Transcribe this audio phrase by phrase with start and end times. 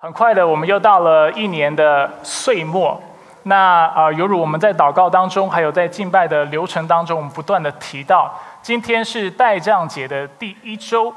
[0.00, 3.02] 很快的，我们又到了一年的岁末。
[3.42, 3.56] 那
[3.86, 8.32] 啊，犹如我们在祷告当中，还有在敬拜的流程当中，我们不断的提到，
[8.62, 11.12] 今天是代降节的第一周。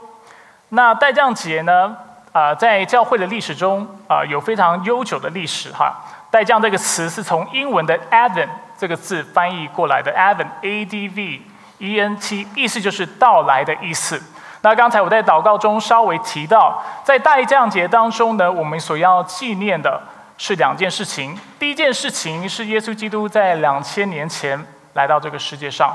[0.70, 1.96] 那代降节呢，
[2.32, 6.04] 啊，在教会的历史中啊，有非常悠久的历史哈。
[6.32, 11.42] 代降这个词是从英文的 Advent 这个字翻译过来的，Advent，A D V
[11.78, 14.20] E N T，意思就是到来的意思。
[14.64, 20.00] 那刚才我在祷告中稍微提到，在大一降节当中呢，我们所要纪念的
[20.38, 21.36] 是两件事情。
[21.58, 25.92] 第一件事情是耶稣基督在两千年前来到这个世界上，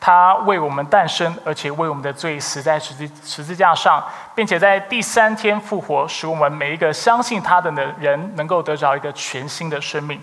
[0.00, 4.02] 他为我们诞生，而且为我们的罪死在十字十字架上，
[4.34, 10.18] 并且在第三天复活，使我们每一个相信他的的人能够得着一个全新的生命。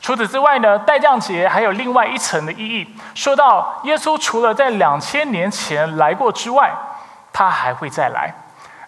[0.00, 6.68] 除此之外呢，代降节还有另外一层的意义，说到耶稣除了在两千年前来过之外。
[7.32, 8.32] 他还会再来，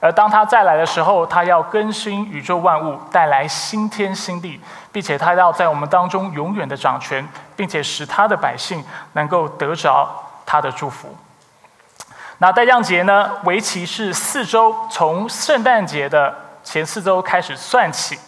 [0.01, 4.61] 而当他再来的时候，他要更新宇宙万物，带来新天新地，
[4.93, 8.85] 并且他要在我们当中永远的掌权，并且使他的百姓
[9.15, 10.09] 能够得着
[10.45, 11.17] 他的祝福。
[12.39, 18.19] 那代降节呢，为期是四周，从圣诞节的前四周开始算起。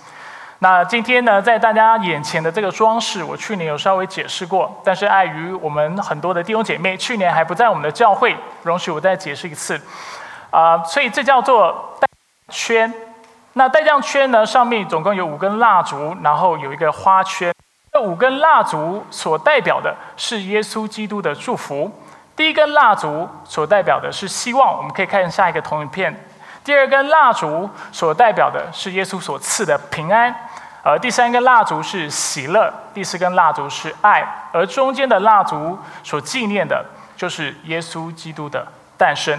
[0.69, 9.81] 那今天呢，在大家眼前的这个装饰，我去年有稍微解释过，但是碍于我们很多的弟兄姐妹去年还不在我们的教会，容许我再解释一次，
[10.51, 12.09] 啊，所以这叫做带
[12.49, 12.93] 圈。
[13.53, 17.55] 那带降圈呢，上面总共有五根蜡烛，然后有一个花圈。
[17.93, 21.89] 这五根蜡烛所代表的是耶稣基督的祝福。
[22.35, 26.25] 第一根蜡烛所代表的是希望，我们可以看下一个投影片。
[26.65, 30.35] 第二根蜡烛所代表的是耶稣所赐的平安，
[30.89, 38.65] 而第三根蜡烛是喜乐，第四根蜡烛是爱，而中间的蜡烛所纪念的就是耶稣基督的
[38.97, 39.37] 诞生。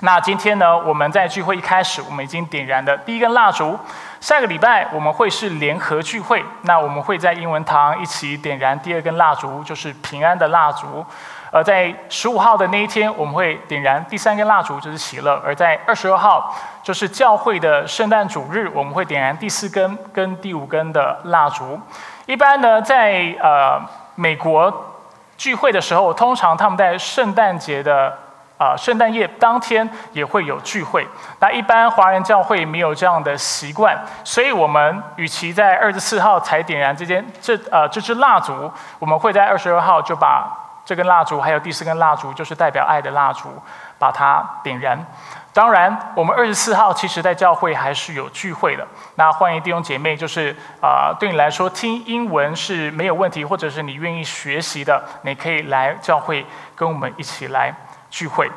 [0.00, 3.78] 那今天呢，我们在聚会一开始，我们已经点燃的第一根蜡烛。
[4.20, 11.02] 下个礼拜我们会是联合聚会，那我们会在英文堂一起点燃第二根蜡烛，就是平安的蜡烛。
[11.50, 21.80] 而在十五号的那一天，我们会点燃第三根蜡烛，就是喜乐；而在二十二号，就是教会的圣诞主日，我们会点燃第四根跟第五根的蜡烛。
[22.26, 23.80] 一般呢，在呃
[24.14, 24.94] 美国
[25.38, 28.12] 聚会的时候，通常他们在圣诞节的
[28.58, 31.08] 啊圣诞夜当天也会有聚会。
[31.40, 40.67] 那一般华人教会没有这样的习惯，所以我们与其在二十四号才点燃这间这呃这支蜡烛，我们会在二十二号就把。
[40.88, 43.50] 这根蜡烛，还有第四根蜡烛，就是代表爱的蜡烛，
[43.98, 44.98] 把它点燃。
[45.52, 48.88] 当然，我们二十四号其实在教会还是有聚会的。
[49.16, 57.74] 那欢迎弟兄姐妹，就是啊，对你来说听英文是没有问题，或者是你愿意学习的，你可以来教会跟我们一起来
[58.08, 58.50] 聚会。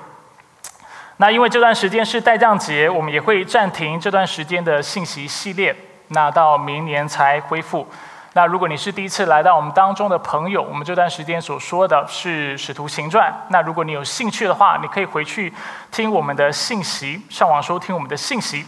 [1.18, 5.75] 那因为这段时间是代降节，我们也会暂停这段时间的信息系列，
[6.08, 7.86] 那到明年才恢复。
[8.34, 13.30] 那如果你是第一次来到我们当中的朋友，我们这段时间所说的是《使徒行传》。
[13.50, 15.53] 那如果你有兴趣的话，你可以回去
[15.92, 18.66] 听我们的信息，上网收听我们的信息。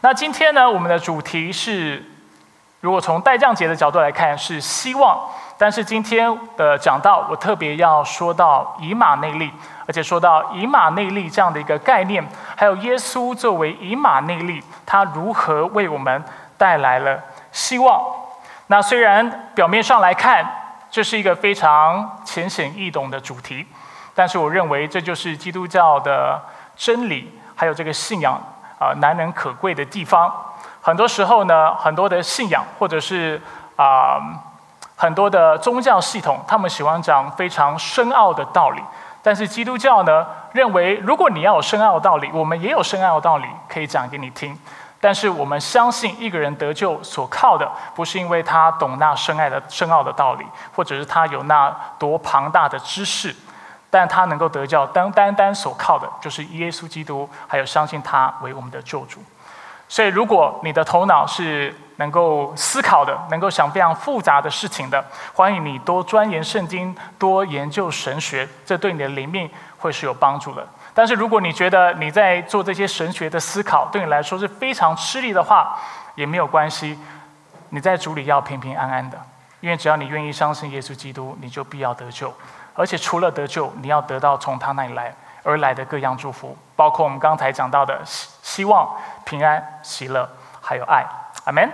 [0.00, 2.02] 那今天呢，我们的主题是，
[2.80, 5.18] 如果从代降节的角度来看，是希望。
[5.58, 9.52] 但是今天的讲到，我特别要说到以马内利，
[9.86, 16.24] 而且说到以马内利这样的一个概念，还有耶稣作为以马内利，他如何为我们
[16.56, 17.22] 带来了
[17.52, 18.02] 希望。
[18.68, 20.44] 那虽然表面上来看，
[20.90, 23.66] 这是一个非常浅显易懂的主题，
[24.14, 26.40] 但是我认为这就是基督教的
[26.76, 28.40] 真理，还有这个信仰
[28.78, 30.32] 啊难能可贵的地方。
[30.80, 33.40] 很多时候呢，很多的信仰或者是
[33.76, 34.18] 啊
[34.96, 38.82] 很多的宗教系统，他们喜欢讲非常深奥的道理，
[39.22, 44.58] 但是基督教呢认为，如果你要有深奥的道理，我们也有深奥的道理可以讲给你听。
[45.04, 53.34] 但是我们相信，一个人得救所靠的，不是因为他懂那深爱的深奥的道理，或者是他有那多庞大的知识，
[53.90, 59.18] 但他能够得救，单单单所靠的，就是耶稣基督，还有相信他为我们的救主。
[59.88, 70.64] 所以，如果你的头脑是能够思考的，能够想非常复杂的事情的，欢迎你多钻研圣经，多研究神学，这对你的灵命会是有帮助的。
[70.94, 75.74] 但是，如果你觉得你在做这些神学的思考对你来说是非常吃力的话，
[76.14, 76.98] 也没有关系。
[77.70, 79.18] 你在主里要平平安安的，
[79.60, 82.32] 因为只要你愿意相信耶稣基督，你就必要得救。
[82.74, 90.28] 而且除了得救，你要得到从他那里来而来的各样祝福，包括我们刚才讲到的希希望、平安、喜乐，
[90.60, 91.06] 还有爱。
[91.44, 91.70] 阿门。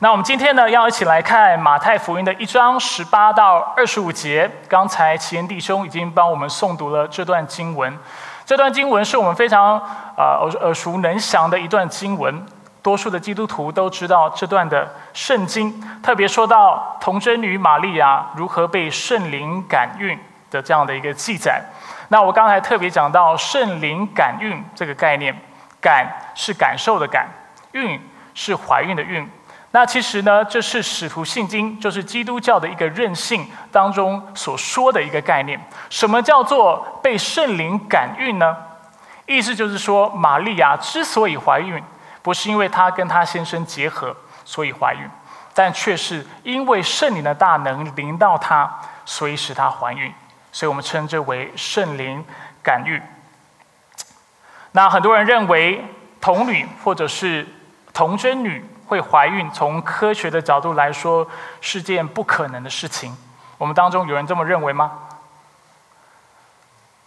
[0.00, 4.50] 那我们今天呢，要一起来看马太福音的一章十八到二十五节。
[4.68, 7.98] 刚才奇恩弟兄已经帮我们诵读了这段经文。
[8.44, 12.44] 这段经文是我们非常啊耳耳熟能详的一段经文。
[12.82, 15.72] 多数的基督徒都知道这段的圣经，
[16.02, 20.18] 特别说到童贞女玛利亚如何被圣灵感孕
[20.50, 21.62] 的这样的一个记载。
[22.08, 25.34] 那我刚才特别讲到圣灵感孕这个概念，
[25.80, 27.26] 感是感受的感，
[27.72, 27.98] 孕
[28.34, 29.26] 是怀孕的孕。
[29.76, 35.60] 那其实呢，这是使徒信经，就是基督教的一个任性当中所说的一个概念。
[35.90, 38.56] 什么叫做被圣灵感孕呢？
[39.26, 41.84] 意思就是说，玛利亚之所以怀孕，
[42.22, 45.00] 不是因为她跟她先生结合所以怀孕，
[45.52, 50.10] 但却是因为圣灵的大能临到她，所以使她怀孕。
[50.52, 52.24] 所以我们称之为圣灵
[52.62, 52.98] 感孕。
[54.72, 55.84] 那很多人认为
[56.18, 57.46] 童女或者是
[57.92, 61.26] 童贞女会怀孕，从科学的角度来说
[61.60, 63.16] 是件不可能的事情。
[63.58, 64.92] 我们当中有人这么认为吗？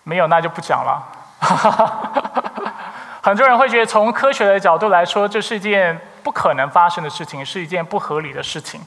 [0.04, 1.08] 没有，那就不讲了。
[3.22, 8.82] 很多人会觉得，从科学的角度来说，这是一件不可能发生的事情，是一件不合理的事情。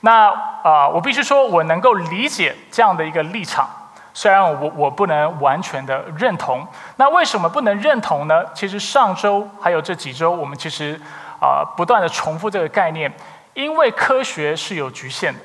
[0.00, 0.28] 那
[0.64, 3.68] 啊，我必须说，我能够理解这样的一个立场，
[4.12, 6.66] 虽然我我不能完全的认同。
[6.96, 8.42] 那为什么不能认同呢？
[8.52, 11.00] 其实上周还有这几周，我们其实
[11.42, 13.12] 啊不断的重复这个概念，
[13.54, 15.40] 因为科学是有局限的。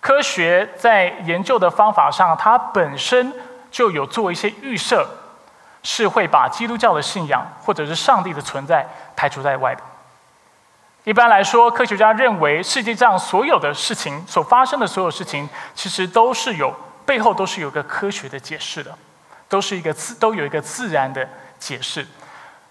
[0.00, 3.32] 科学在研究的方法上，它本身
[3.70, 5.08] 就有做一些预设，
[5.84, 8.84] 是会把基督教的信仰或者是上帝的存在
[9.14, 9.82] 排除在外的。
[11.04, 16.74] 一般来说，科学家认为世界上所有的事情所发生的所有事情，其实都是有
[17.06, 18.92] 背后都是有个科学的解释的，
[19.48, 22.06] 都是一个自都有一个自然的解释，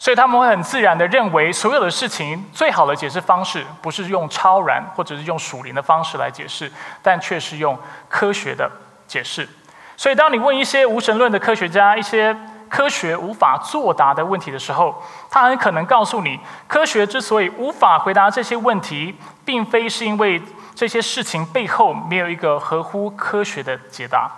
[0.01, 6.71] 所以他们会很自然的认为所有的事情最好的解释方式不是用超然或者是用属灵的方式来解释，
[7.03, 7.77] 但却是用
[8.09, 8.67] 科学的
[9.05, 9.47] 解释。
[9.95, 12.35] 所以当你问一些无神论的科学家一些。
[12.71, 16.39] 科学无法作答的问题的时候，他很可能告诉你，
[16.69, 19.13] 科学之所以无法回答这些问题，
[19.43, 20.41] 并非是因为
[20.73, 24.31] 这些事情背后没有一个合乎科学的解答，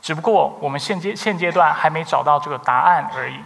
[0.00, 3.36] 只不过我们现阶现阶段还没找到这个答案而已。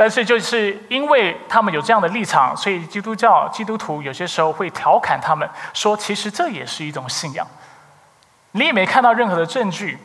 [0.00, 7.46] 但是就是因为他们有这样的立场，所以基督教基督徒有些时候会调侃他们说，其实这也是一种信仰。
[8.52, 9.98] 你也没看到任何的证据。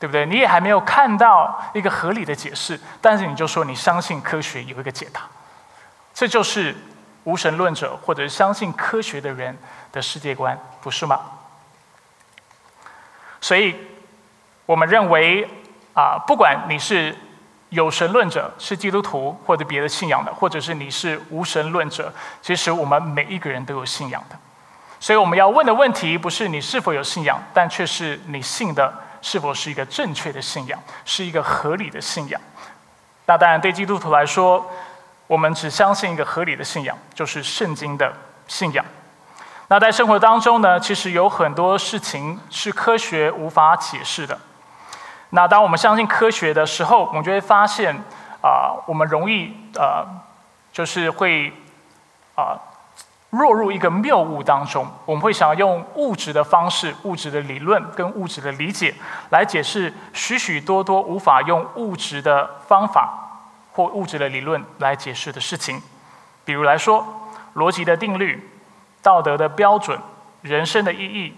[0.00, 0.24] 对不对？
[0.26, 5.22] 你也还没有看到一个合理的解释，但是你就说你相信科学有一个解答，
[6.14, 6.72] 这就是
[7.24, 9.58] 无神论者或者相信科学的人
[9.90, 11.20] 的世界观，不是吗？
[13.40, 13.74] 所以，
[14.66, 15.48] 我们认为
[15.94, 17.12] 啊，不管你是
[17.70, 22.12] 有神论者，是基督徒或者别的信仰的，或者是你是无神论者，
[22.42, 24.36] 其实我们每一个人都有信仰的。
[25.00, 28.92] 所以，我们要问的问题不是你是否有信仰，但却是你信的。
[29.20, 32.40] 是否是一个正确的信仰，是一个合理的信仰？
[33.26, 34.64] 那当然，对基督徒来说，
[35.26, 38.12] 我们只相信一个合理的信仰，就是圣经的
[38.46, 38.84] 信仰。
[39.66, 44.38] 那在生活当中呢，其实有很多事情是科学无法解释的。
[45.30, 47.94] 那当我们相信科学的时候，我们就会发现
[48.42, 50.06] 啊，我们容易呃，
[50.72, 51.52] 就是会
[52.34, 52.58] 啊。
[53.32, 58.94] 落入一个谬误当中，我们会想要用物质的方式、物质的理论跟物质的理解
[59.28, 63.42] 来解释许许多多无法用物质的方法
[63.72, 65.82] 或物质的理论来解释的事情。
[66.46, 67.06] 比如来说，
[67.54, 68.48] 逻辑的定律、
[69.02, 70.00] 道德的标准、
[70.40, 71.34] 人生的意义、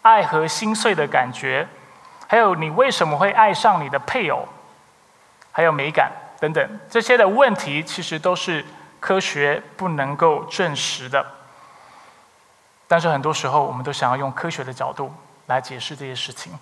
[0.00, 1.68] 爱和心碎的感觉，
[2.26, 4.46] 还有你为什么会爱上你的配偶，
[5.52, 8.64] 还有美感等等这些的问题，其实都是。
[8.98, 11.24] 科学不能够证实的，
[12.88, 15.14] 但是很多时候我们都想要用科学的角度
[15.46, 16.52] 来解释这些事情，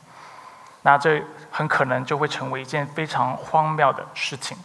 [0.83, 4.59] 那这很可能就会成为一件非常荒谬的事情。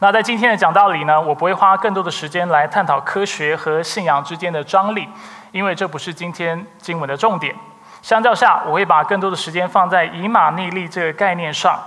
[0.00, 5.06] 那在今天的讲道理呢，我不会花更多的时间来探讨科学和信仰之间的张力，
[5.52, 7.54] 因为这不是今天经文的重点。
[8.02, 11.78] 相较下，我会把更多的时间放在以马内利这个概念上，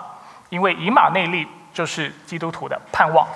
[0.50, 3.27] 因为以马内利就是基督徒的盼望。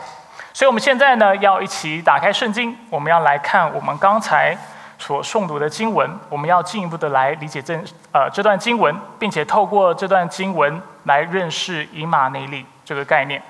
[0.53, 4.57] 所以，我们现在呢，要一起打开圣经，我们要来看我们刚才
[4.97, 7.75] 所诵读的经文，我们要进一步的来理解这
[8.11, 13.41] 呃这段经文，并且透过这段经文来认识以马内利这个概念。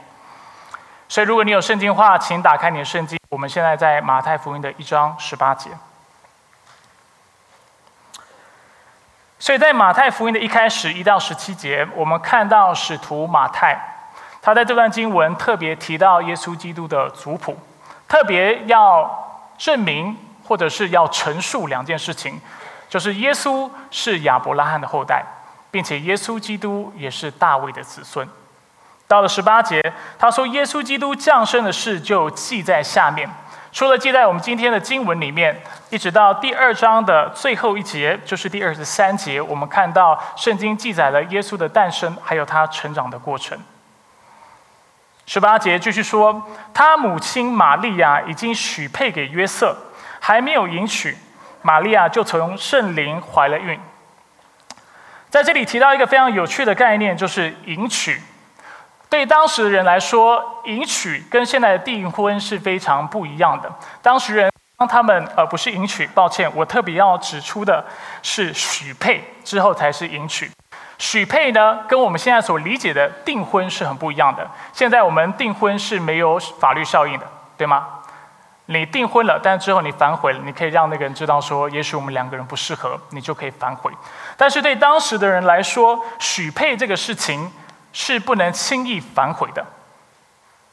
[1.07, 3.17] 所以，如果你有圣经的话，请打开你的圣经。
[3.29, 5.69] 我们现在在马太福音的一章十八节。
[9.39, 13.77] 所以在马太福音的一开始一到十七节，我们看到使徒马太。
[14.41, 17.57] 他在这段经文特别提到耶稣基督的族谱，
[18.07, 22.39] 特别要证明或者是要陈述两件事情，
[22.89, 25.23] 就是耶稣是亚伯拉罕的后代，
[25.69, 28.27] 并且耶稣基督也是大卫的子孙。
[29.07, 29.81] 到了十八节，
[30.17, 33.29] 他说耶稣基督降生的事就记在下面。
[33.71, 43.57] 除了记在我们今天的经文里面，一直到第二章的最后一节，就是第二十三节，我们看到圣经记载了耶稣的诞生，还有他成长的过程。
[45.25, 46.41] 十八节继续说，
[46.73, 49.75] 他母亲玛利亚已经许配给约瑟，
[50.19, 51.17] 还没有迎娶，
[51.61, 53.79] 玛利亚就从圣灵怀了孕。
[55.29, 58.21] 在这里提到一个非常有趣的概念，就是迎娶。
[59.09, 63.71] 对当时的人来说，迎娶跟现在的订婚是非常不一样的。
[64.01, 67.83] 当时人当他们呃不是迎娶，抱歉，我特别要指出的
[68.21, 70.51] 是许配之后才是迎娶。
[70.97, 74.45] 许配呢，跟我们现在所理解的订婚是很不一样的。
[74.73, 77.25] 现在我们订婚是没有法律效应的，
[77.57, 77.87] 对吗？
[78.65, 83.89] 你订婚了，但之后你反悔了，你可以让那个人知道说，也许我们两个人不适合，你就可以反悔。
[84.35, 87.49] 但是对当时的人来说，许配这个事情。
[87.99, 89.65] 是不能轻易反悔的，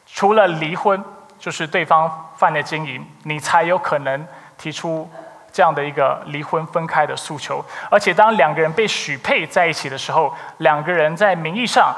[0.07, 1.03] 除了离婚，
[1.39, 4.29] 就是对方犯了奸淫，你才有可能
[4.59, 5.11] 提出
[5.51, 7.65] 这样的一个离婚分开的诉求。
[7.91, 11.97] 而且，当两个人被许配在一起的时候，两个人在名义上，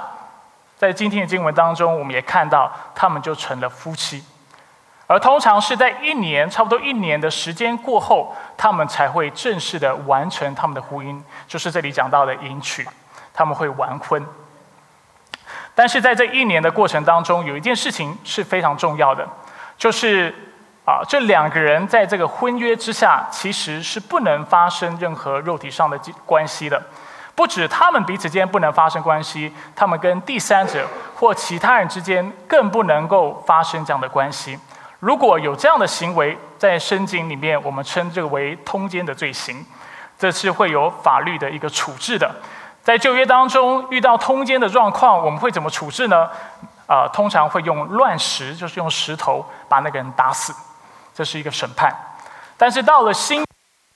[0.79, 4.25] 在今天的经文当中，我们也看到他们就成了夫妻。
[5.09, 12.89] 而通常是在一年，差不多一年的时间过后，他们才会正式的完成他们的婚姻，就是这里讲到的迎娶，
[13.35, 14.25] 他们会完婚。
[15.77, 19.29] 但是在这一年的过程当中，有一件事情是非常重要的，
[19.77, 20.35] 就是
[20.87, 26.83] 啊，这两个人在这个婚约之下，其实是不能发生任何肉体上的关系的。
[27.35, 34.59] 不止他们彼此间不能发生关系，他们跟第三者或其他人之间更不能够发生这样的关系。
[35.01, 39.63] 如果有这样的行为，在申经里面，我们称这个为通奸的罪行，
[40.19, 42.35] 这是会有法律的一个处置的。
[42.87, 46.31] 在旧约当中遇到通奸的状况，我们会怎么处置呢？
[46.87, 50.55] 啊，通常会用乱石，就是用石头把那个人打死，
[51.13, 51.93] 这是一个审判。
[52.57, 53.45] 但是到了新，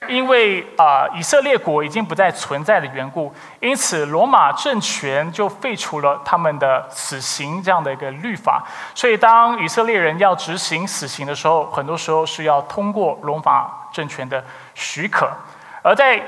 [0.09, 8.65] 因为啊以色列国已经不再存在的缘故，因此罗马政权就废除了他们的死刑这样的一个律法。
[8.93, 14.45] 所以当以色列人要执行死刑的时候，很多时候是要通过罗马政权的
[14.75, 15.31] 许可，
[15.85, 16.21] 而在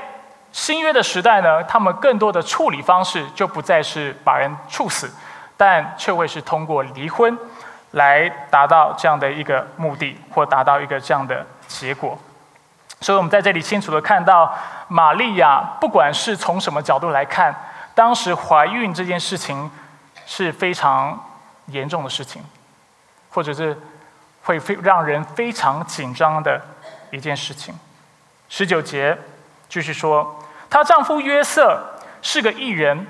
[0.53, 5.11] 新约的时代呢，他们更多的处理方式就不再是把人处死，
[5.57, 7.35] 但却会是通过离婚
[7.91, 12.15] 来达到这样的一个目的，或达到一个这样的结果。
[13.01, 14.55] 所以，我们在这里清楚的看到，
[14.87, 17.53] 玛利亚不管是从什么角度来看，
[17.95, 19.69] 当时怀孕这件事情
[20.27, 21.19] 是非常
[21.65, 22.43] 严重的事情，
[23.31, 23.75] 或者是
[24.43, 26.61] 会非让人非常紧张的
[27.09, 27.73] 一件事情。
[28.49, 29.17] 十九节
[29.67, 30.39] 继续说。
[30.73, 31.79] 她丈夫约瑟
[32.23, 33.05] 是个艺人，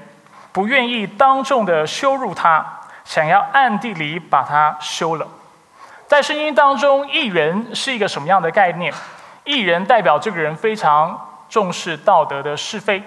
[0.51, 2.62] 不愿意当众的羞辱她，
[3.05, 5.25] 想要暗地里把她休了。
[6.05, 8.93] 在圣经当中，艺人是一个什么样的概念？
[9.46, 11.17] 艺人代表这个人非常
[11.48, 13.01] 重视道德的是非，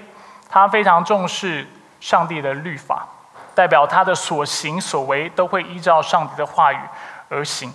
[0.49, 1.69] 他非常重视
[2.01, 3.07] 上帝的律法，
[3.55, 6.79] 代表他的所行所为都会依照上帝的话语
[7.29, 7.71] 而行。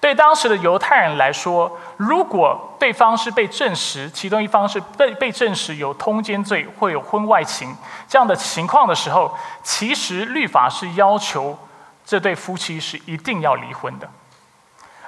[0.00, 7.76] 对当时的犹太人来说，如果对方是被证实，其中一方是被被证实有通奸罪或有婚外情
[8.06, 11.58] 这样的情况的时候，其实律法是要求
[12.06, 14.08] 这对夫妻是一定要离婚的。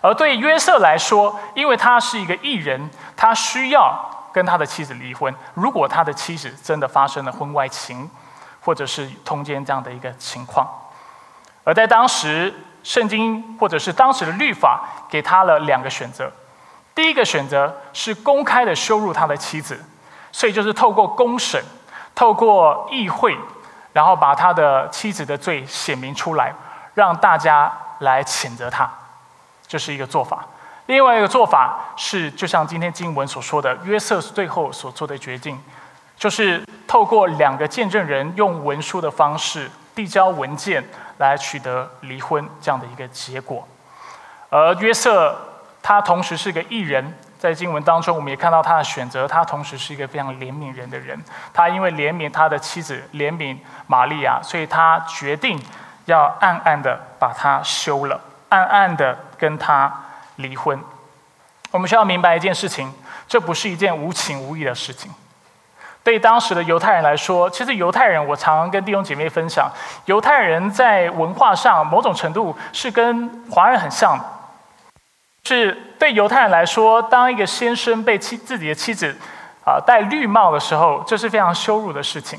[0.00, 3.94] 而对约瑟来说，因为他是一个艺人，他需要
[4.32, 5.32] 跟他的妻子离婚。
[5.54, 8.10] 如果他的妻子真的发生了婚外情，
[8.60, 10.68] 或者是通奸这样的一个情况，
[11.62, 12.52] 而在当时。
[12.90, 16.28] 圣经或者是当时的律法给他了两个选择，
[16.92, 19.80] 第一个选择是公开的羞辱他的妻子，
[20.32, 21.62] 所以就是透过公审、
[22.16, 23.38] 透过议会，
[23.92, 26.52] 然后把他的妻子的罪显明出来，
[26.94, 28.90] 让大家来谴责他，
[29.68, 30.44] 这是一个做法。
[30.86, 35.56] 另外一个做法是，就像今天经文所说的，约瑟最后所做的决定，
[36.16, 40.84] 就是透过两个见证人用文书的方式递交文件。
[41.20, 43.68] 来取得离婚这样的一个结果，
[44.48, 45.38] 而约瑟
[45.82, 51.22] 他同时是个艺人，在经文当中我们也看到他的选择，他同时是一个非常怜悯人的人。
[51.52, 55.62] 他因为怜悯他的妻子，怜悯玛利亚，所以他决定
[56.06, 59.92] 要暗暗的把他休了，暗暗的跟他
[60.36, 60.82] 离婚。
[61.70, 62.90] 我们需要明白一件事情，
[63.28, 65.12] 这不是一件无情无义的事情。
[66.02, 69.70] 对当时的犹太人来说，其实犹太人，我常跟弟兄姐妹分享，
[70.06, 74.24] 犹太人在文化上某种程度是跟华人很像的。
[75.44, 79.16] 是对犹太人来说，当一个先生被妻自己的妻子
[79.64, 82.38] 啊戴绿帽的时候，这是非常羞辱的事情，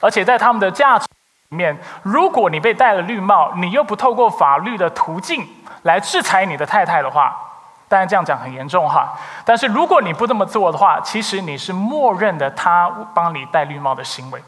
[0.00, 1.06] 而且在他们的价值
[1.48, 5.46] 里面，如果你被戴了绿帽，你又不透过法律的途径
[5.82, 7.36] 来制裁你的太太的话，
[7.92, 9.12] 当然这样讲很严重哈。
[9.44, 14.42] 但是如果你不这么做的话，其实你是默认的他帮你戴绿帽的行为，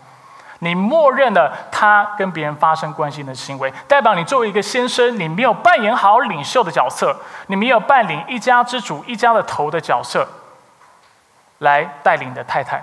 [0.60, 7.14] 你默认了他跟别人发生关系的行为，代表你作为一个先生，你没有扮演好领袖的角色，
[7.48, 10.26] 你没有扮演一家之主、一家的头的角色，
[11.58, 12.82] 来带领你的太太。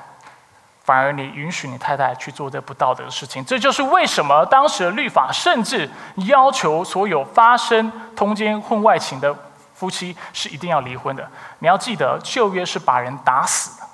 [0.83, 5.89] 反而你允许你太太去做这不道德的事情，这就是为什么当时的律法甚至
[6.27, 9.35] 要求所有发生通奸婚外情的
[9.81, 11.27] 夫妻是一定要离婚的。
[11.57, 13.87] 你要记得，旧约是把人打死的，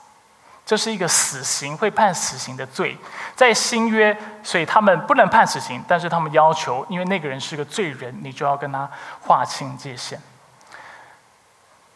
[0.65, 2.97] 这是一个死刑会判死刑的罪。
[3.37, 8.89] 在新约，所以他们不能判死刑，但是他们要求，因为那个人是个罪人，你就要跟他
[9.21, 10.21] 划清界限。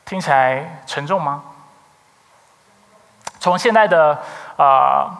[0.05, 1.43] 听起来沉重吗？
[3.41, 4.17] 从现在的
[4.55, 5.11] 啊，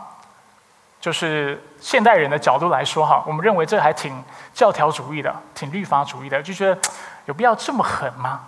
[1.02, 4.24] 就是现代人的角度来说哈，我们认为这还挺
[4.54, 6.82] 教条主义的，挺律法主义的，就觉得
[7.26, 8.48] 有必要这么狠吗？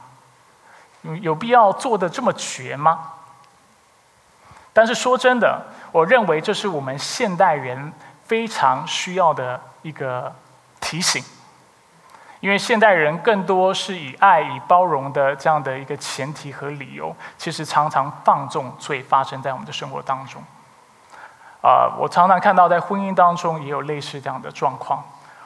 [1.21, 3.11] 有必要做的这么绝吗？
[4.71, 7.93] 但是说真的，我认为这是我们现代人
[8.23, 10.33] 非常需要的一个
[10.79, 11.23] 提醒。
[12.39, 20.41] 因为现代人更多是以爱、以包容的这样的一个前提和理由，其实常常放纵罪发生在我们的生活当中。
[21.61, 25.01] 啊，我常常看到在婚姻当中也有类似这样的状况。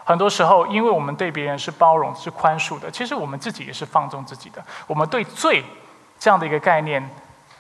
[0.08, 4.64] 很多时候，因为我们对别人是包容、是宽恕的，其实我们自己也是放纵自己的。
[4.88, 5.62] 我们对罪
[6.18, 7.10] 这样的一个概念，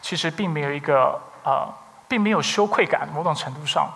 [0.01, 1.67] 其实并没有一个呃，
[2.07, 3.05] 并没有羞愧感。
[3.13, 3.89] 某种程度上，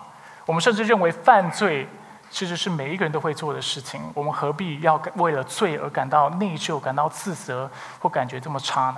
[0.44, 1.88] 我们甚至认为犯罪。
[2.30, 8.96] 其实是每一个人都会做的事情，我们何必要为了罪而感到内疚、感到自责或感觉这么差呢？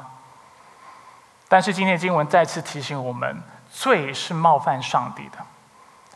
[1.49, 3.43] 但是今天经文再次提醒我们，
[3.73, 5.39] 罪是冒犯上帝的，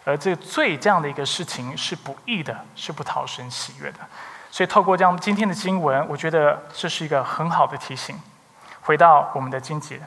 [0.09, 3.99] 而这个罪这样的一个事情是不义的，是不讨神喜悦的。
[4.51, 8.19] 所以透过这样今天的经文，我觉得这是一个很好的提醒。
[8.81, 10.01] 回到我们的经节，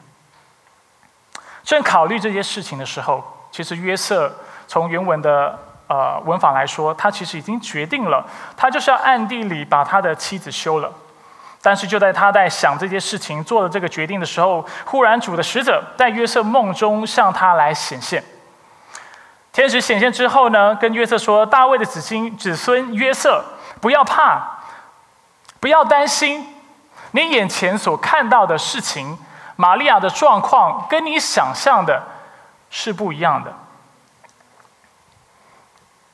[1.62, 3.22] 正考虑这些事情的时候，
[3.52, 4.34] 其实约瑟
[4.66, 5.58] 从原文的。
[5.88, 8.24] 呃，文法来说，他其实已经决定了，
[8.56, 10.90] 他就是要暗地里把他的妻子休了。
[11.60, 18.24] 但是就在他在想这些事情、做了这个决定的时候，忽然主的使者在约瑟梦中向他来显现。
[19.52, 23.44] 天使显现之后呢，跟约瑟说：“大卫的子亲子孙约瑟，
[23.82, 24.60] 不要怕，
[25.60, 26.46] 不要担心，
[27.10, 29.18] 你眼前所看到的事情，
[29.56, 32.02] 玛利亚的状况跟你想象的
[32.70, 33.52] 是不一样的。”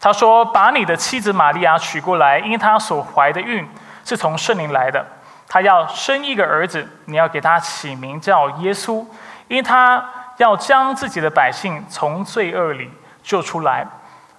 [0.01, 3.69] 他说：“把你的妻子玛利亚娶过来，因她所怀的孕
[4.05, 5.07] 是从圣灵来的。
[5.49, 9.07] 她要生一个儿子，你要给他起名叫耶稣，
[9.47, 10.05] 因他
[10.37, 12.91] 要将自己的百姓从罪恶里
[13.29, 13.87] 救出来。”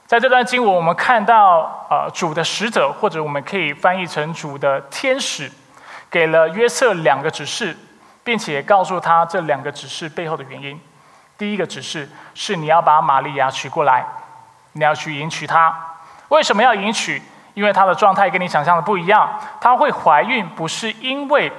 [0.10, 5.52] 在这段经文，我们看到，呃，主的使者，或者我们可以翻译成主的天使，
[6.10, 7.78] 给了约瑟两个指示，
[8.24, 10.82] 并且告诉他这两个指示背后的原因。
[11.38, 14.04] 第一个指示是你要把玛利亚娶过来。
[14.74, 15.76] 你要去迎娶她，
[16.30, 17.22] 为什么要迎娶？
[17.54, 19.30] 因为她的状态跟你想象的不一样。
[19.62, 21.52] 她会怀孕，不是因为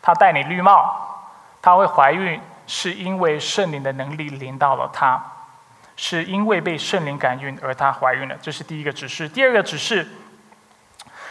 [0.00, 0.96] 她戴你绿帽，
[1.60, 5.22] 她会怀孕是因为圣灵的能力临到了她，
[5.96, 8.36] 是因为被圣灵感孕而她怀孕了。
[8.42, 9.28] 这是第一个指示。
[9.28, 10.06] 第二个指示，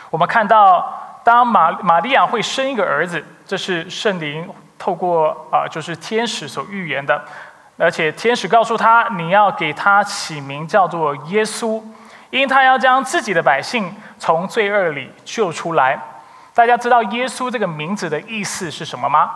[0.10, 7.26] 我们看到当玛玛利亚会生一个儿子，这是圣灵透过啊，就是天使所预言的。
[7.78, 11.84] 而且天使告诉他：“你要给他起名叫做耶稣，
[12.30, 16.00] 因他要将自己的百姓从罪恶里救出来。”
[16.54, 19.32] 大家知道耶稣这个名字的意思是什么吗？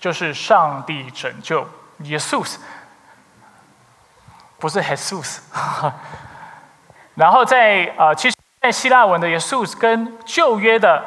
[0.00, 1.68] 就是上帝拯救
[2.04, 2.42] 耶稣，
[4.58, 5.38] 不是 Jesus。
[7.14, 11.04] 然后在呃，其实，在希腊文的耶稣跟旧约的。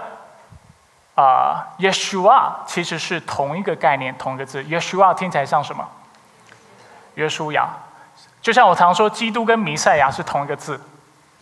[1.13, 4.63] 啊，Yeshua 其实是同一个概念，同一个字。
[4.63, 5.87] Yeshua 听起来像什么？
[7.15, 7.67] 约书亚。
[8.41, 10.79] 就像我常说，基督跟弥赛亚是同一个字，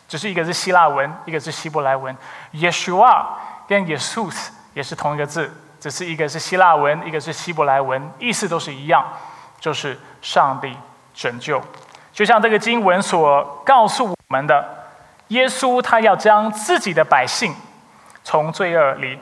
[0.07, 2.17] 只是一个是希腊文，一个是希伯来文。
[2.51, 3.23] Yeshua
[3.67, 9.05] 跟 Jesus 也是同一个字，只是一个是希腊文，一个是希伯来文，意思都是一样，
[9.61, 10.75] 就是上帝
[11.13, 11.61] 拯救。
[12.11, 14.87] 就像这个经文所告诉我们的，
[15.29, 17.55] 耶稣他要将自己的百姓
[18.23, 19.19] 从罪恶里。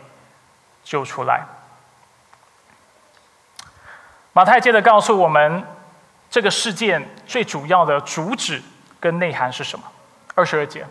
[0.90, 1.46] 救出来。
[4.32, 5.62] 马太接着告诉我们，
[6.30, 8.64] 这个事件最主要的主旨
[8.98, 9.84] 跟内涵是什么？
[10.34, 10.86] 二十二节，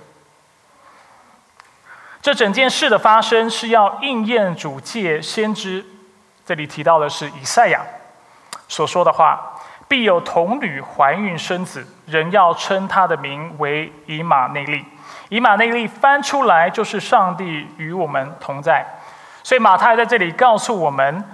[2.20, 5.82] 这整件事的发生是要应验主借先知，
[6.44, 7.80] 这里提到的是以赛亚
[8.68, 9.55] 所说的话，
[9.88, 14.84] 必有童女怀孕生子，人要称他的名为以马内利。
[15.28, 18.84] 以马内利翻出来就是上帝与我们同在。
[19.44, 21.24] 所以马太在这里告诉我们，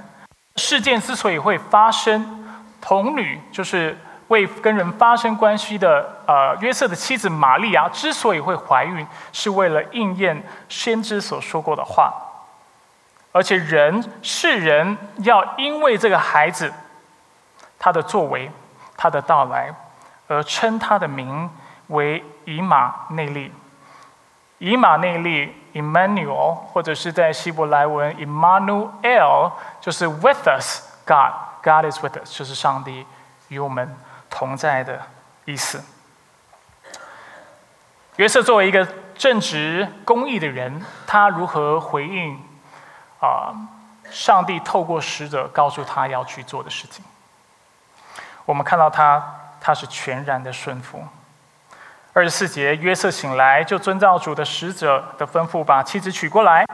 [0.57, 2.45] 事件之所以会发生，
[2.81, 3.97] 童女就是
[4.29, 12.13] 为跟人发生关系的呃约瑟的妻子玛利亚之所以会怀孕，是为了应验先知所说过的话。
[13.33, 16.71] 而且人是人要因为这个孩子。
[17.83, 18.49] 他的作为，
[18.97, 19.75] 他的到来，
[20.29, 21.51] 而称他的名
[21.89, 23.53] 为以马内利。
[24.59, 33.05] 以马内利 （Emmanuel） 或者是在希伯来文 Emmanuel，就是 with us God，God is with us，就是上帝
[33.49, 33.97] 与我们
[34.31, 35.03] 同在的
[35.45, 35.83] 意思。
[38.15, 42.41] 约瑟作为一个正直公义的人，他如何回应
[43.21, 43.51] 啊？
[44.09, 47.05] 上帝透过使者告诉他要去做的事情。
[48.45, 49.23] 我们看到他，
[49.61, 51.03] 他是全然的顺服。
[52.13, 56.67] 二十四节，约瑟醒来，就遵照主的使者的吩咐，把妻子娶过来，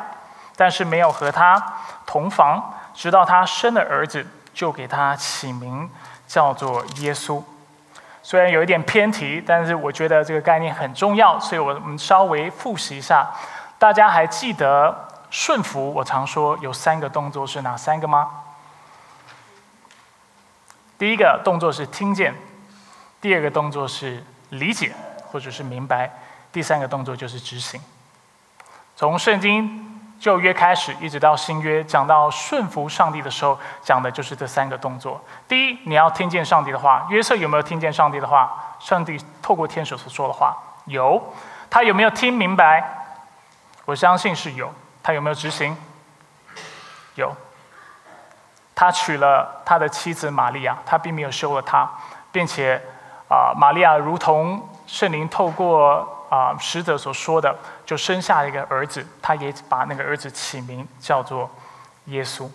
[0.56, 1.62] 但是没有和他
[2.04, 5.88] 同房，直到他生了儿子，就给他起名
[6.26, 7.40] 叫做耶稣。
[8.20, 13.30] 虽然有一点偏题，但是我觉得这个概念很重要，所以我们稍微复习一下。
[13.78, 15.92] 大家还记得顺服？
[15.94, 18.28] 我常说有三个动作是哪三个吗？
[20.98, 22.34] 第一个动作是听见，
[23.20, 24.92] 第二个动作是理解
[25.28, 26.10] 或者是明白，
[26.50, 27.80] 第三个动作就是执行。
[28.96, 35.24] 从圣经旧约开始，一直到新约，讲到顺服上帝的时候，讲的就是这三个动作。
[35.46, 37.06] 第一，你要听见上帝的话。
[37.08, 38.74] 约瑟有没有听见上帝的话？
[38.80, 40.56] 上帝透过天使所说的话，
[40.86, 41.32] 有。
[41.70, 42.82] 他有没有听明白？
[43.84, 44.74] 我相信是有。
[45.00, 45.76] 他有没有执行？
[47.14, 47.32] 有。
[48.80, 51.90] 他娶了他的妻子玛利亚，他并没有休了她，
[52.30, 52.80] 并且
[53.28, 57.52] 啊，玛利亚如同圣灵透过啊使者所说的，
[57.84, 61.50] 就生下了一个儿子，他也把那个儿子起名叫做
[62.04, 62.48] 耶稣。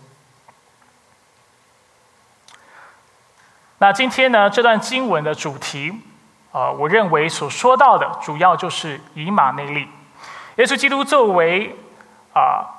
[3.79, 5.91] 那今天呢，这段经文的主题
[6.53, 9.89] 啊，我认为所说到的主要就是以马内利，
[10.55, 11.75] 耶稣基督作为
[12.33, 12.72] 啊。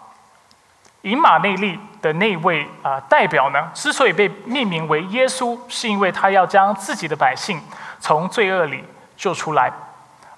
[1.04, 7.60] 以马内利的那位啊代表呢，之所以被命名为耶稣，是因为他要将自己的百姓
[8.00, 8.82] 从罪恶里
[9.14, 9.70] 救出来，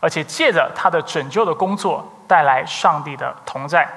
[0.00, 3.88] 而且借着他的拯救的工作带来上帝的同在。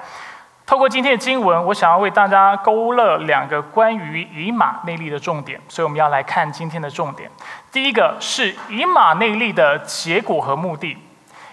[0.64, 7.28] 透过今天的经文，我想要为大家勾勒两个关于以马内利的重点，所以我们要来看今天的重点。
[7.72, 10.96] 第一个是以马内利的结果和目的。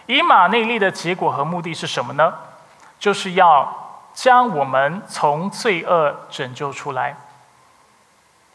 [0.06, 2.32] 以马内利的结果和目的是什么呢？
[3.00, 3.87] 就是要。
[4.18, 7.16] 将我们从罪恶拯救出来。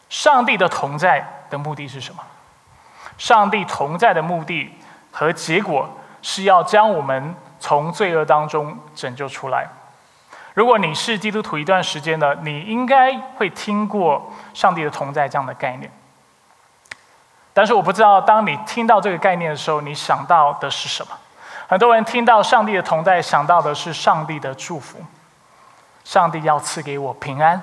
[0.09, 2.21] 上帝的同在的目的是什么？
[3.17, 4.77] 上帝同在的目的
[5.09, 5.89] 和结果
[6.21, 9.65] 是要将我们从罪恶当中拯救出来。
[10.53, 15.89] 如果你是基督徒一段时间的，你应该会听过上帝的同在这样的概念。
[17.53, 21.17] 但是我不知道，当你听到这个概念的时候，你想到的是什么？
[21.69, 24.99] 很多人听到上帝的同在，想到的是上帝的祝福。
[26.03, 27.61] 上帝要赐给我平安，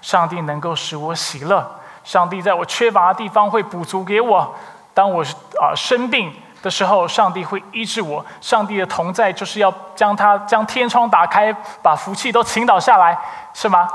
[0.00, 4.54] 上帝能够使我喜乐，上帝在我缺乏的地方会补足给我。
[4.94, 5.22] 当我
[5.60, 8.24] 啊生病的时候，上帝会医治我。
[8.40, 11.52] 上帝的同在就是要将他将天窗打开，
[11.82, 13.18] 把福气都倾倒下来，
[13.54, 13.88] 是吗？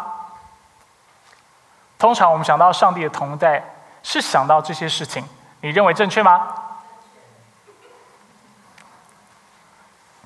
[2.00, 3.64] 通常我们想到上帝的同在，
[4.04, 5.24] 是想到这些事情，
[5.62, 6.48] 你认为正确吗？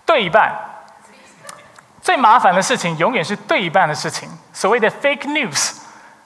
[0.05, 0.70] 对一半。
[2.01, 4.27] 最麻烦的事情永远是对一半的事情。
[4.51, 5.77] 所谓的 fake news，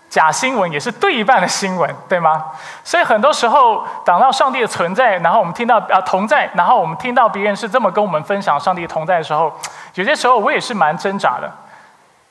[0.10, 2.46] 假新闻也是对一半的新闻，对吗？
[2.84, 9.54] 所以很多时候，讲到上帝的存在，然后我们听到啊同在，然后我们听到别人是这么跟我们分享上帝的同在的时候，
[9.96, 11.52] 有些时候我也是蛮挣扎的，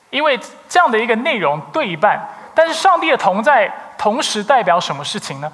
[0.09, 5.52] 因为这样的一个内容对一半，但是上帝的同在同时代表什么事情呢？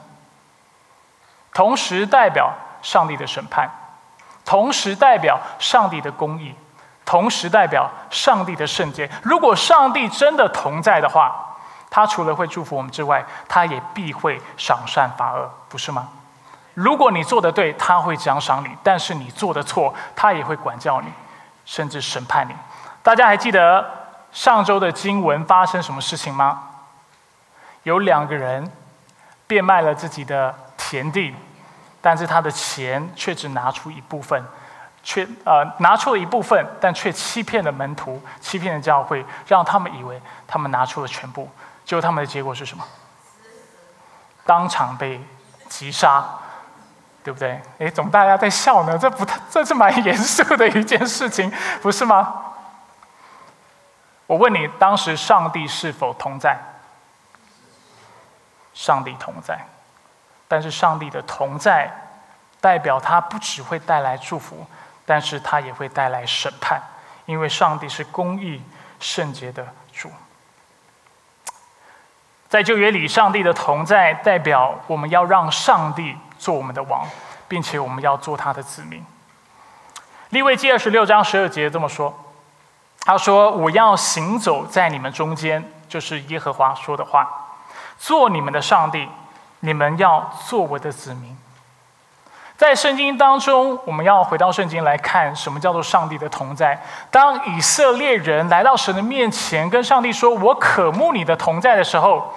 [1.52, 3.68] 同时代表上帝的审判，
[4.44, 6.54] 同时代表上帝的公义。
[7.10, 9.10] 同时代表上帝的圣洁。
[9.20, 11.56] 如果上帝真的同在的话，
[11.90, 16.08] 他除了会祝福我们之外，他也必会赏善罚恶，不是吗？
[16.74, 21.08] 如果你做的对，他会奖赏你；但是你做的错，他也会管教你，
[21.64, 22.54] 甚至审判你。
[23.02, 23.84] 大家还记得
[24.30, 26.62] 上周的经文发生什么事情吗？
[27.82, 28.70] 有两个人
[29.48, 31.34] 变卖了自己的田地，
[32.00, 34.40] 但是他的钱却只拿出一部分。
[35.02, 41.48] 却呃拿出了一部分，但却欺骗了门徒，欺骗了教会，让他们以为他们拿出了全部。
[41.84, 42.84] 结果他们的结果是什么？
[44.44, 45.20] 当场被
[45.68, 46.24] 击杀，
[47.22, 47.60] 对不对？
[47.78, 48.98] 哎，怎么大家在笑呢？
[48.98, 52.42] 这不，这是蛮严肃的一件事情，不是吗？
[54.26, 56.58] 我问你，当时上帝是否同在？
[58.72, 59.66] 上帝同在，
[60.46, 61.90] 但是上帝的同在，
[62.60, 64.66] 代表他不只会带来祝福，
[65.10, 66.80] 但是他也会带来审判，
[67.26, 68.62] 因为上帝是公义
[69.00, 70.08] 圣洁的主。
[72.48, 77.04] 在旧约里，上帝的同在代表我们要让上帝做我们的王，
[77.48, 79.04] 并且我们要做他的子民。
[80.28, 82.16] 利未记二十六章十二节这么说
[83.02, 87.56] ：“他说，我要行走在你们中间，就是耶和华说的话，
[87.98, 89.08] 做你们的上帝，
[89.58, 91.36] 你们要做我的子民。”
[92.60, 96.78] 在圣经当中，我们要回到圣经来看，什么叫做上帝的同在？
[97.10, 102.34] 当以色列人来到神的面前，跟上帝说：“我渴慕你的同在”的时候，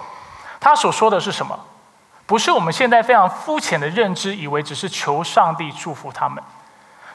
[0.58, 1.60] 他所说的是什么？
[2.24, 6.42] 不是我们现在非常肤浅的认知，以为只是求上帝祝福他们。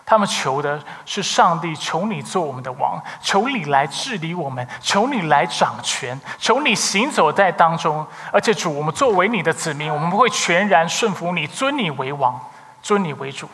[0.06, 8.06] 他们求的是上帝，求你做我们的王，求你来治理我们，求你来掌权，求你行走在当中。
[8.32, 12.40] 而且主，我们作为你的子民，我们不会全然顺服你，尊你为王，
[12.82, 13.50] 尊你为主。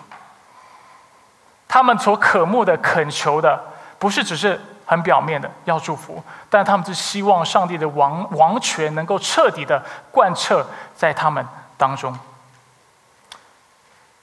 [1.68, 3.64] 他们所渴慕的、恳求的，
[4.00, 4.60] 不是只是。
[4.88, 10.64] 很表面的要祝福，但他们是希望上帝的王王权能够彻底的贯彻
[10.96, 11.44] 在他们
[11.76, 12.16] 当中。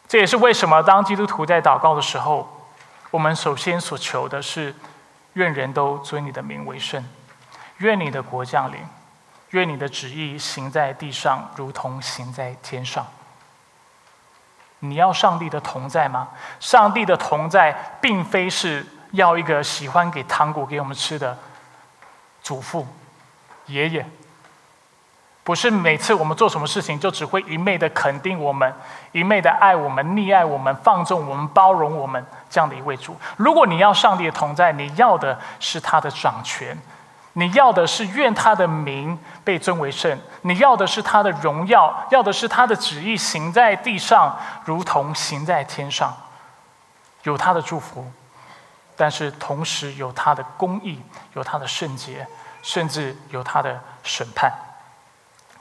[0.06, 2.68] 这也是为什么当基督徒在祷告的时候，
[3.10, 4.72] 我们首先所求的是：
[5.32, 7.04] 愿人都尊你的名为圣，
[7.78, 8.78] 愿你的国降临，
[9.50, 13.04] 愿你的旨意行在地上，如同行在天上。
[14.82, 16.28] 你要上帝的同在吗？
[16.60, 18.86] 上帝的同在，并非是。
[19.12, 21.36] 要一个喜欢给糖果给我们吃的
[22.40, 22.86] 祖父、
[23.66, 24.06] 爷爷，
[25.44, 28.74] 不是每次我们做什么事情就只会一昧的肯定我们、
[29.12, 33.14] 一昧的爱我们、溺爱我们、放纵我们、包容我们这样的一位主。
[33.36, 36.74] 如果你要上帝的同在，你要的是他的掌权，
[37.34, 46.14] 你要的是愿他的名被尊为圣，你要的是他的荣耀，要的是他的旨意行在地上，如同行在天上，
[47.22, 48.04] 有他的祝福。
[48.94, 51.00] 但是同时有他的公义，
[51.32, 52.26] 有他的圣洁，
[52.60, 54.52] 甚至有他的审判。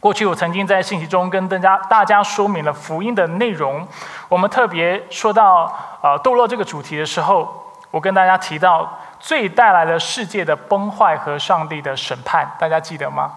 [0.02, 3.88] 过去我曾经在信息中跟大家大家说明了福音的内容。
[4.28, 13.32] 我们特别说到呃堕落这个主题的时候，我跟大家提到罪带来了世界的崩坏和上帝的审判，大家记得吗？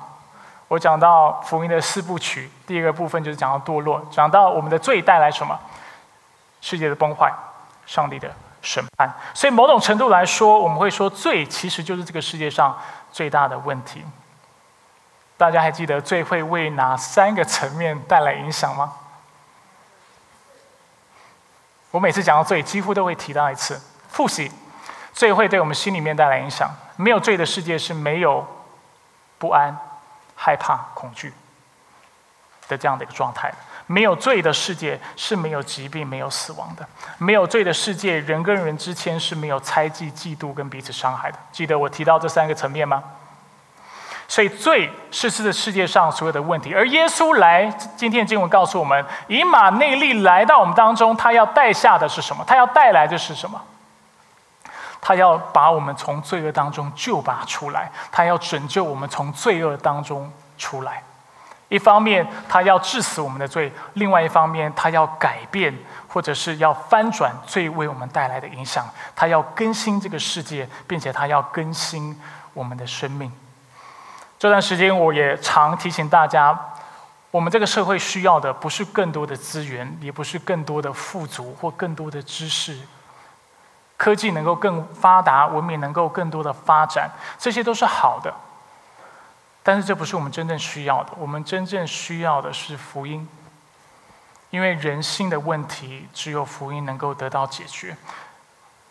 [0.67, 5.57] 我讲到福音的四部曲，第一个部分就是讲到堕落，讲到我们的罪带来什么？
[6.61, 7.33] 世界的崩坏，
[7.87, 8.29] 上帝的。
[8.67, 12.75] 审判，所以某种程度来说，我们会说罪其实就是这个世界上
[13.13, 14.03] 最大的问题。
[15.37, 18.95] 大家还记得罪会为哪三个层面带来影响吗？
[21.91, 23.79] 我每次讲到罪，几乎都会提到一次。
[24.09, 24.51] 复习，
[25.15, 26.71] 罪会对我们心里面带来影响。
[26.97, 28.47] 没有罪的世界是没有
[29.39, 29.75] 不安、
[30.37, 31.33] 害怕、恐惧
[32.69, 33.51] 的这样的一个状态。
[33.87, 36.87] 没有罪的世界是没有疾病、没有死亡的。
[37.19, 41.39] 没有罪的世界，人跟人之间是没有猜忌、嫉妒跟彼此伤害的。
[41.53, 43.03] 记得我提到这三个层面吗？
[44.27, 46.73] 所以罪是这个世界上所有的问题。
[46.73, 52.43] 而耶稣来，今天的经文告诉我们，以马内利来到我们当中，他要带下的是什么？
[52.47, 53.61] 他要带来的是什么？
[55.07, 61.03] 他要把我们从罪恶当中救拔出来，他要拯救我们从罪恶当中出来。
[61.69, 65.77] 一方面，他要治死我们的罪；另外一方面，他要改变，
[66.09, 68.89] 或者是要翻转罪为我们带来的影响。
[69.15, 72.19] 他要更新这个世界，并且他要更新
[72.55, 73.31] 我们的生命。
[74.39, 76.59] 这段时间，我也常提醒大家，
[77.31, 82.79] 我们这个社会需要的不是更多的资源，也不是更多的富足或更多的知识。
[83.97, 88.33] 科技能够更发达，文明能够更多的发展，这些都是好的。
[89.63, 93.27] 但是这不是我们真正需要的，我们真正需要的是福音，
[94.51, 97.97] 因为人性的问题只有福音能够得到解决，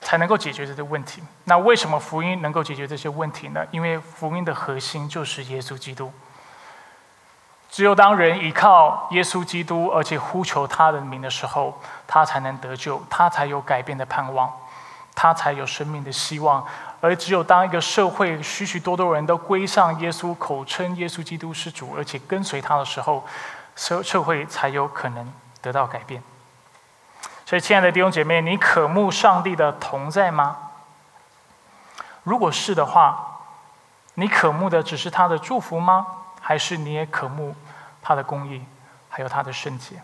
[0.02, 1.22] 才能够解决这些问题。
[1.44, 3.64] 那为什么福音能够解决这些问题呢？
[3.70, 6.12] 因为福音的核心就是耶稣基督。
[7.70, 14.52] 只有当人依靠耶稣基督，而且呼求他的名的时候，他才能得救，他才有改变的盼望，
[15.16, 16.66] 他才有生命的希望。
[17.02, 23.26] 而只有当一个社会许许多多人都归向耶稣，口称耶稣基督是主，而且跟随他的时候，
[23.76, 26.24] 社社会才有可能得到改变。
[27.46, 30.58] 所以，亲爱的弟兄姐妹，你渴慕上帝的同在吗？
[32.24, 33.42] 如果是的话，
[34.14, 36.08] 你渴慕的只是他的祝福吗？
[36.40, 37.54] 还是你也渴慕
[38.02, 38.64] 他的公义，
[39.10, 40.02] 还有他的圣洁？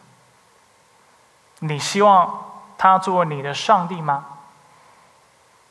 [1.59, 4.25] 你希望他做你的上帝吗？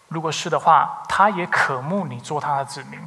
[0.08, 2.98] 如果是的话，他也渴慕你做他的子民。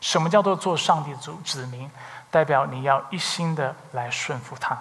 [0.00, 1.90] 什么叫做做上帝的子子民？
[2.30, 4.76] 代表你要一心的来顺服他。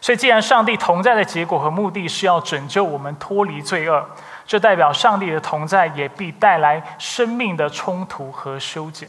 [0.00, 4.08] 所以，既然上帝同在的结果和目的是要拯救我们脱离罪恶，
[4.46, 9.08] 这代表上帝的同在也必带来生命的冲突和修剪。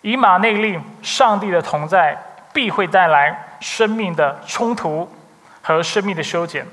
[0.00, 2.16] 以马内利，上帝的同在
[2.52, 5.12] 必会带来生命的冲突
[5.62, 6.66] 和生命的修剪。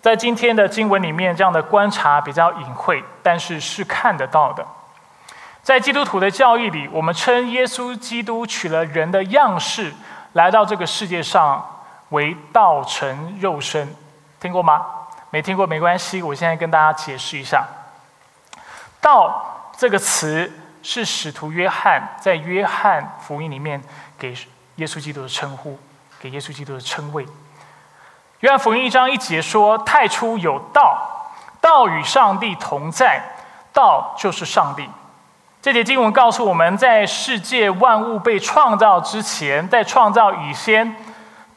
[0.00, 4.66] 在今天的经文里面，这样的观察比较隐晦，但是是看得到的。
[5.62, 9.92] 在基督徒的教义里，我们称耶稣基督取了人的样式
[10.32, 13.94] 来到这个世界上为道成肉身，
[14.40, 14.84] 听过吗？
[15.30, 17.66] 没听过没关系，我现在跟大家解释一下。
[19.00, 20.50] 道这个词。
[20.82, 23.78] 是使徒约翰在约翰福音里面
[24.18, 24.34] 给
[24.76, 25.78] 耶稣基督的称呼，
[26.18, 27.26] 给耶稣基督的称谓。
[28.40, 33.22] 约翰福音一章一节说：“太初有道，道与上帝同在，
[33.72, 34.88] 道就是上帝。”
[35.60, 40.96] 这节经文告诉我们在世界万物被创造之前，在创造以前，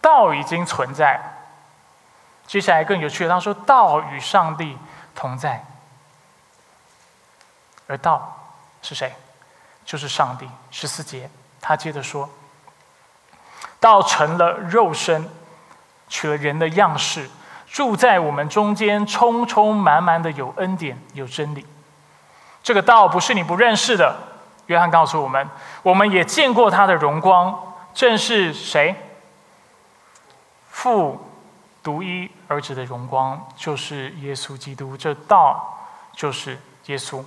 [0.02, 1.22] 道已经存在。
[2.46, 4.78] 接下来更有趣的，他说：“道与上帝
[5.15, 5.63] 同在，
[7.88, 8.39] 而道。”
[8.84, 9.15] 是谁？
[9.86, 10.50] 就是上帝。
[10.69, 11.30] 十四节，
[11.62, 12.30] 他接着说
[13.80, 15.30] ：“道成了肉身，
[16.13, 17.28] 取了人的样式，
[17.65, 21.65] 住在我们中间，充充满满的有恩典，有真理。
[22.62, 24.15] 这个道不是你不认识的。
[24.67, 25.49] 约翰告诉我们，
[25.82, 27.60] 我们也见过他的荣光，
[27.95, 28.95] 正是谁？
[30.69, 31.19] 父
[31.82, 34.95] 独一儿子的荣光，就是耶稣基督。
[34.95, 35.80] 这道
[36.13, 37.23] 就是耶稣。”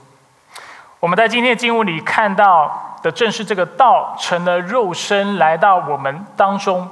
[1.00, 6.88] 我们在今天的经文里看到的，正是这个道成了肉身，来到我们当中，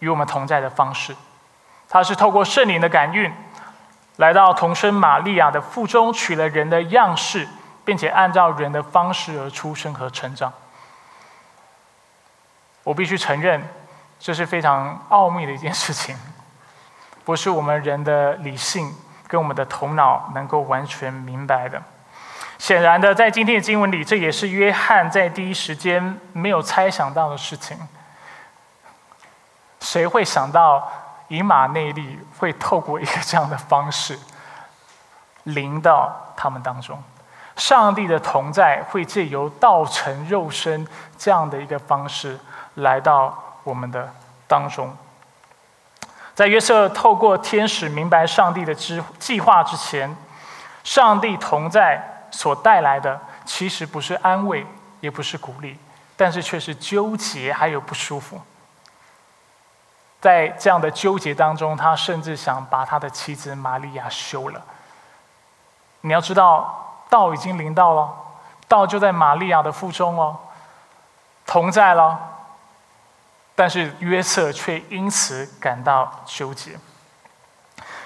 [0.00, 1.14] 与我们同在的方式。
[1.88, 3.32] 他是透过圣灵的感孕，
[4.16, 7.48] 来到童生玛利亚的腹中，取了人的样式，
[7.84, 10.52] 并且按照人的方式而出生和成长。
[12.84, 13.62] 我必须承认，
[14.18, 16.16] 这是非常奥秘的一件事情，
[17.24, 18.94] 不是我们人的理性
[19.26, 21.82] 跟我们的头脑能够完全明白的。
[22.58, 27.78] 显然的，在今天的经文里，这也是约翰在第一时间没有猜想到的事情。
[29.80, 30.90] 谁会想到
[31.28, 34.18] 以马内利会透过一个这样的方式
[35.44, 37.02] 临到他们当中？
[37.56, 40.86] 上帝的同在会借由道成肉身
[41.16, 42.38] 这样的一个方式
[42.74, 44.12] 来到我们的
[44.46, 44.96] 当中。
[46.34, 50.16] 在约瑟透过天使明白上帝的之计划之前，
[50.82, 52.14] 上帝同在。
[52.30, 54.66] 所带来的其实不是安慰，
[55.00, 55.78] 也不是鼓励，
[56.14, 58.38] 但是却是纠结，还有不舒服。
[60.20, 64.60] 在这样的纠结当中，他甚至想把他的妻子玛利亚休了。
[66.00, 68.08] 你要知道，道已经临到了，
[68.66, 70.36] 道就在玛利亚的腹中哦，
[71.46, 72.18] 同在了。
[73.54, 76.78] 但是约瑟却因此感到纠结。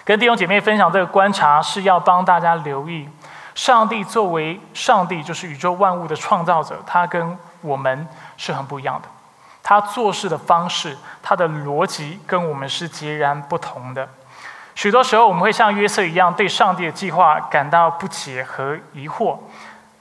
[0.05, 3.09] 跟弟兄姐妹分享这个观察，是要帮大家留意。
[3.55, 9.09] 上帝作为上帝，就是宇宙万物的创造者，他跟我们是很不一样的。
[9.63, 14.09] 他做事的方式，他的逻辑跟我们是截然不同的。
[14.75, 19.37] 许多时候，我们会像约瑟一样，对上帝的计划感到不解和疑惑。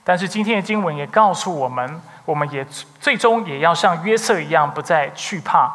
[0.02, 2.66] 但是今天的经文也告诉我们，我们也
[3.00, 5.70] 最终也要像约瑟一样，不再惧怕，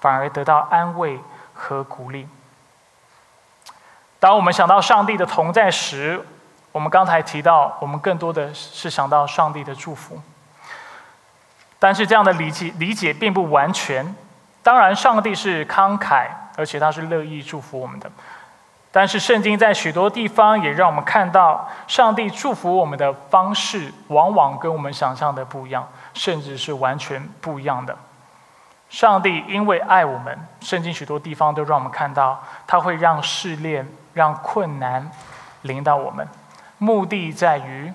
[0.00, 1.18] 反而得到安慰
[1.52, 2.26] 和鼓励。
[4.18, 6.24] 当我们想到上帝的同在时，
[6.72, 10.18] 我们刚才提到，我们更多的是想到上帝的祝福，
[11.78, 14.14] 但是这样的理解理解并不完全。
[14.62, 18.10] 当然，上帝是慷慨，而且他是乐意祝福我们的。
[18.90, 27.96] 但是，圣经在许多地方也让我们看到，上帝祝福我们的方式往往跟我们想象的不一样，甚至是完全不一样的。
[28.88, 35.10] 上帝因为爱我们，圣经许多地方都让我们看到，他会让试炼、让困难
[35.62, 36.26] 临到我们。
[36.78, 37.92] 目的在于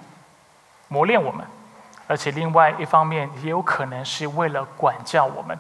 [0.88, 1.46] 磨练我们，
[2.12, 5.57] 而且另外一方面也有可能是为了管教我们。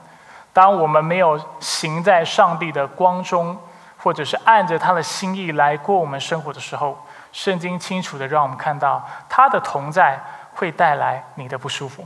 [0.51, 3.57] 当我们没有行在上帝的光中，
[3.97, 10.21] 或者是按着他的心意来过我们生活的时候，圣经清楚的让我们看到，他的同在
[10.53, 12.05] 会带来你的不舒服。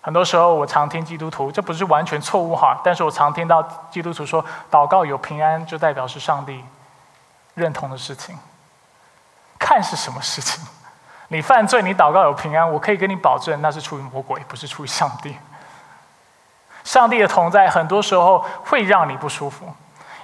[0.00, 6.64] 很多时候，我常听基督徒，这不是完全错误哈，但是我常听到基督徒说，祷告有平安，就代表是上帝
[7.54, 8.36] 认同的事情。
[9.60, 10.60] 看是什么事情？
[11.32, 15.34] 你犯罪，你祷告有平安，我可以跟你保证，那是出于魔鬼，不是出于上帝。
[16.84, 19.66] 上帝的同在很多时候会让你不舒服，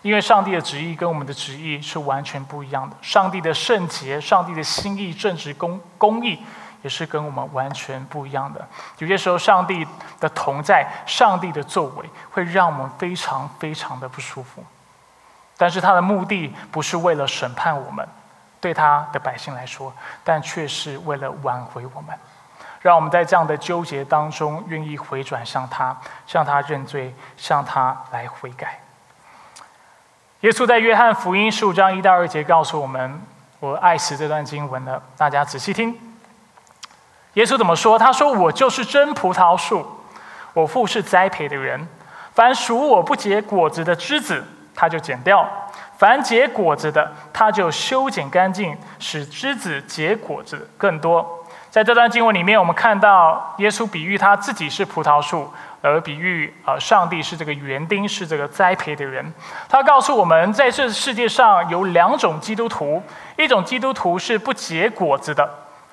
[0.03, 2.95] 因为上帝的旨意跟我们的旨意是完全不一样的。
[3.01, 6.39] 上帝的圣洁、上帝的心意、正直、公公义，
[6.83, 8.69] 也是跟我们完全不一样的。
[8.99, 9.89] 有些时候，上帝
[10.21, 14.63] 的同在、上帝的作为，会让我们非常非常的不舒服。
[15.57, 18.07] 但是他的目的不是为了审判我们，
[18.61, 19.93] 对他的百姓来说，
[20.25, 22.19] 但却是为了挽回我们，
[22.81, 25.97] 让我们在这样的纠结当中，愿意回转向他，
[26.27, 28.81] 向他认罪，向他来悔改。
[30.41, 33.21] 耶稣在约翰福音十五章一到二节告诉我们，
[33.61, 35.99] 我爱死这段经文了，大家仔细听。
[37.35, 37.99] 耶稣怎么说？
[37.99, 39.87] 他说：“我就是真葡萄树，
[40.55, 41.87] 我父是栽培的人，
[42.33, 44.45] 凡属我不结果子的枝子。”
[44.81, 45.45] 他就剪掉，
[45.99, 51.45] 凡结果子的，他就修剪干净，使枝子结果子更多。
[51.71, 59.35] 在这段经文里面，我们看到耶稣比喻他自己是葡萄树，而比喻呃上帝是这个园丁，是这个栽培的人。
[59.69, 63.03] 他告诉我们，在这世界上有两种基督徒，
[63.37, 65.51] 一种基督徒是不结果子的，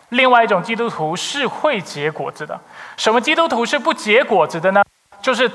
[0.09, 2.59] 另外一种基督徒是会结果子的。
[2.95, 4.83] 什么基督徒是不结果子的呢？
[5.19, 5.51] 就是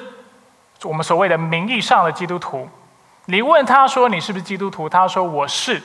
[0.83, 2.69] 我们所谓的名义上的基督徒。
[3.31, 4.89] 你问他说你是不是基督徒？
[4.89, 5.81] 他说我是，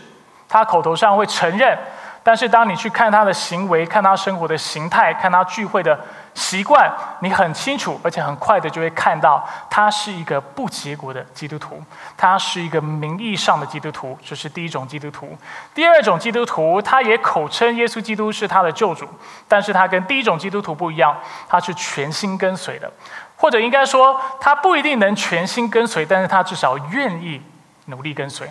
[0.50, 1.78] 他口头上会承认，
[2.24, 6.00] 但是当你去看他的行为、看他生活的形态、看他聚会的
[6.34, 11.80] 习惯，你很清楚，而且很快的就会看到他是一个不结果的基督徒，
[12.18, 15.38] 他是一个名义上的基督徒，这是第一种基督徒。
[15.76, 19.08] 第二种基督徒，他也口称耶稣基督是他的救主，
[19.48, 21.16] 但是他跟第一种基督徒不一样，
[21.48, 22.92] 他是全心跟随的。
[23.36, 27.42] 或者应该说，他不一定能全心跟随，但是他至少愿意
[27.86, 28.50] 努力跟随。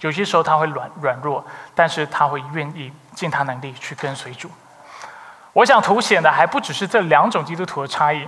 [0.00, 4.50] 有些时候他会软软弱，但是他会愿意尽他能力去跟随主。
[5.54, 8.22] 我想凸显的还不只是这两种基督徒的差异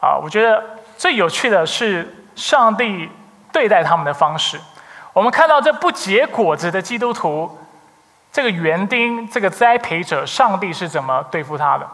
[0.00, 0.18] 啊！
[0.20, 0.62] 我觉得
[0.96, 3.08] 最有趣的是上帝
[3.52, 4.60] 对待他们的方式。
[5.12, 7.58] 我们看到这不结果子的基督徒，
[8.32, 11.88] 这个园丁、这个栽培者，上帝是怎么对付他的？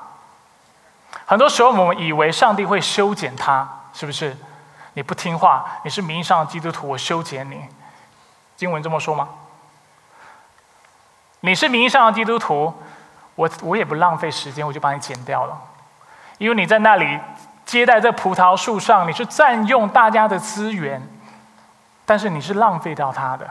[1.27, 4.37] 很多时候，我们以为上帝会修剪他，是不是？
[4.97, 7.65] 你不听话，你是名义上的基督徒，我修剪你。
[8.57, 9.29] 经文这么说吗？
[11.41, 12.73] 你是名义上的基督徒，
[13.35, 15.59] 我我也不浪费时间，我就把你剪掉了，
[16.39, 17.19] 因为你在那里
[17.65, 21.03] 接待在葡萄树上，你是占用大家的资源，
[22.05, 23.49] 但是你是浪费掉他的。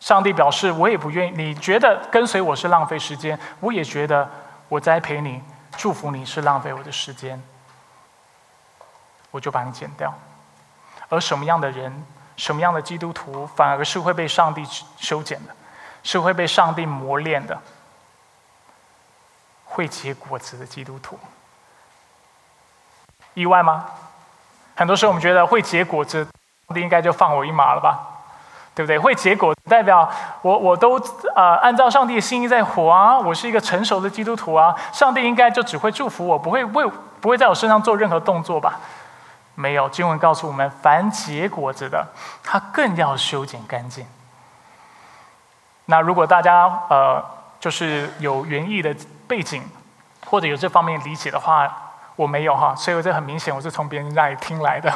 [0.00, 1.30] 上帝表示，我也不愿意。
[1.36, 4.28] 你觉得跟随我是浪费时间，我也觉得。
[4.72, 5.42] 我栽培你，
[5.76, 7.42] 祝福你是浪费我的时间，
[9.30, 10.14] 我就把你剪掉。
[11.10, 12.06] 而什么样的人，
[12.38, 14.64] 什么样的基督徒，反而是会被上帝
[14.96, 15.54] 修剪的，
[16.02, 17.60] 是会被上帝磨练的，
[19.66, 21.18] 会结果子的基督徒。
[23.34, 23.90] 意外吗？
[24.74, 26.24] 很多时候我们觉得会结果子，
[26.66, 28.11] 上帝应该就放我一马了吧。
[28.74, 28.98] 对不对？
[28.98, 30.10] 会结果代表
[30.40, 30.98] 我我都
[31.34, 36.86] 呃按照上帝的心意在活啊，我是一个成熟的基督徒啊，上帝应该就只会祝福我，不会为
[37.20, 38.80] 不会在我身上做任何动作吧？
[39.54, 42.06] 没有，经文告诉我们，凡结果子的，
[42.42, 44.06] 他更要修剪干净。
[45.84, 47.22] 那如果大家呃
[47.60, 48.96] 就是有园艺的
[49.28, 49.62] 背景，
[50.26, 51.70] 或者有这方面理解的话，
[52.16, 54.90] 我没有哈，所以我这很明显我是从别人那里听来的。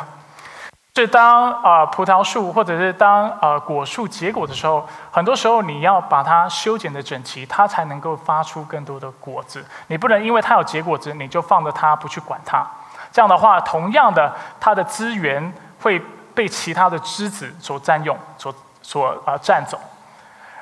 [1.02, 9.62] 是当啊葡萄树或者是当呃果树结果的时候，很多时候你要把它修剪的整齐，它才能够发出更多的果子。
[9.88, 12.66] 你不能因为它有结果子，你就放着它不去管它。
[13.12, 16.00] 这样的话，同样的，它的资源会
[16.34, 19.78] 被其他的枝子所占用、所所啊占走。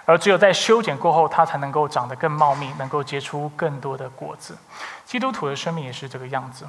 [0.05, 4.59] 而只有在修剪过后，它才能够长得更茂密，能够结出更多的果子。
[5.07, 6.66] 基督徒的生命也是这个样子。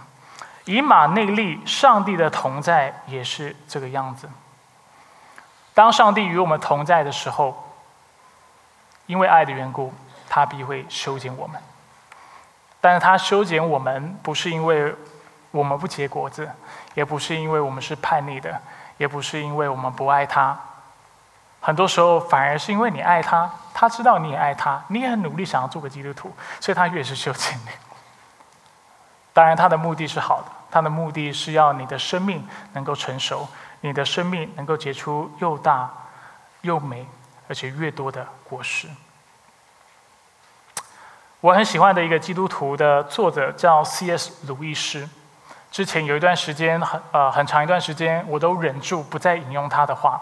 [0.65, 4.29] 以马内利，上帝的同在也是这个样子。
[5.73, 7.71] 当上帝与我们同在的时候，
[9.05, 9.93] 因为爱的缘故，
[10.27, 11.61] 他必会修剪我们。
[12.81, 14.93] 但是他修剪我们，不是因为
[15.51, 16.49] 我们不结果子，
[16.93, 18.59] 也不是因为我们是叛逆的，
[18.97, 20.57] 也不是因为我们不爱他。
[21.61, 27.69] 很多时候，反而是因为你爱他，他知道你也爱他，你也很努力想要做个基督徒，所以他越是修剪你。
[29.35, 30.45] 当然，他的目的是好的。
[30.71, 33.45] 他的目的是要你的生命能够成熟，
[33.81, 35.91] 你的生命能够结出又大
[36.61, 37.05] 又美
[37.49, 38.87] 而且越多的果实。
[41.41, 44.47] 我很喜欢的一个基督徒的作者叫 C.S.
[44.47, 45.09] 鲁易斯。
[45.69, 50.21] 之前有一段时间，很呃很长一段时间，我都忍住不再引用他的话，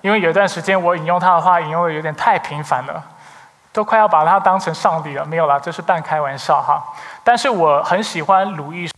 [0.00, 3.04] 因为有一段时间我引用他的话引用的有点太频繁了。
[3.76, 6.82] 都快要把他当成上帝了，没有啦，这是半开玩笑哈。
[7.22, 8.94] 但是我很喜欢鲁易斯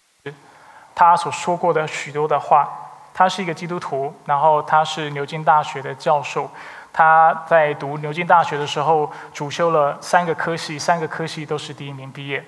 [0.95, 2.69] 他所说过的许多的话。
[3.13, 6.49] 他是一个基督徒，然后他是牛津大学的教授。
[6.93, 12.45] 他在读牛津大学的时候，主修了三个科系，三个科系都是第一名毕业。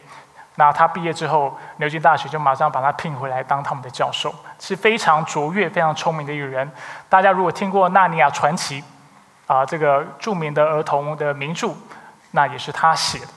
[0.55, 6.71] 那他毕业之后，牛津大学就马上把他聘回来当他们的教授，是非常卓越、非常聪明的一个人。
[7.09, 8.81] 大家如果听过《纳尼亚传奇》，
[9.53, 11.75] 啊，这个著名的儿童的名著，
[12.33, 13.29] 那也是他写的。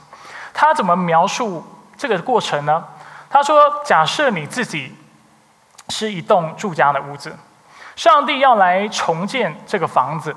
[0.53, 1.65] 他怎么描述
[1.97, 2.83] 这个过程呢？
[3.29, 4.95] 他说：“假设你自己。”
[5.89, 7.37] 是一栋住家的屋子，
[7.97, 10.33] 上帝要来重建这个房子，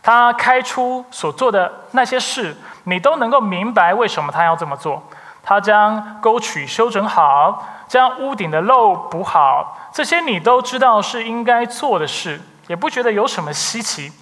[0.00, 5.02] 他开出所做的那些事，你都能够明白为什么他要这么做。
[5.42, 14.12] 他将沟渠修整好，将屋顶的漏补好，这些你都知道是应该做的事，也不觉得有什么稀奇。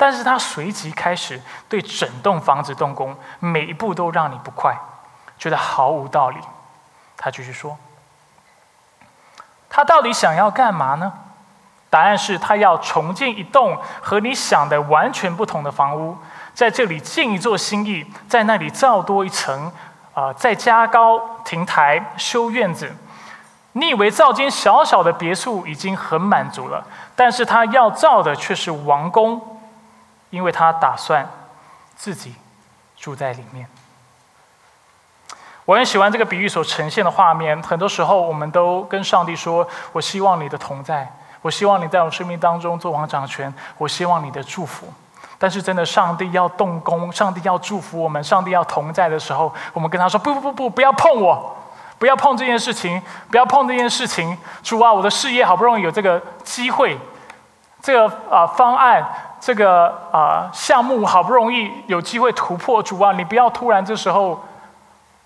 [0.00, 1.38] 但是他随即开始
[1.68, 4.74] 对整栋房子动工，每一步都让你不快，
[5.38, 6.38] 觉得毫无道理。
[7.18, 7.76] 他继续说。
[9.68, 11.12] 他到底想要干嘛呢？
[11.90, 16.16] 答案是他要重建一栋和你想的完全不同的房屋，
[16.54, 19.70] 在这里建一座新意，在那里造多一层，
[20.14, 22.96] 啊，再加高亭台，修院子。
[23.72, 26.82] 你以为造间小小的别墅已经很满足了，
[27.14, 29.49] 但是他要造的却是王宫，
[30.30, 31.28] 因为他打算
[31.94, 32.34] 自己
[32.96, 33.66] 住在里面。
[35.66, 37.62] 我很喜欢这个比喻所呈现的画面。
[37.62, 41.08] 很多时候，我们都跟上帝说：“我希望你的同在，
[41.42, 44.92] 我希望你在我生命当中做王掌权，我希望你的祝福。”
[45.38, 51.56] 但是，真的，上帝要动工，上帝要祝福我们，上帝要同在的时候，我们跟他说：“不不不不，不要碰我，
[51.98, 53.00] 不要碰这件事情，
[53.30, 56.98] 不要碰这件事情。”主啊，我的事业好不容易有这个机会，
[57.80, 59.06] 这个啊方案，
[59.40, 62.82] 这个啊项目好不容易有机会突破。
[62.82, 64.44] 主啊，你不要突然这时候。